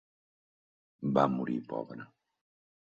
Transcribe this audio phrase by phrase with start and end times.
[1.19, 2.13] Va morir pobra.